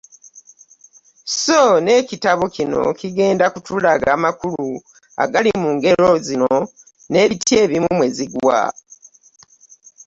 [1.43, 4.69] So n’ekitabo kino kigenda kutulaga makulu
[5.23, 6.53] agali mu ngero zino
[7.11, 8.61] n’ebiti ebimu mwe zigwa.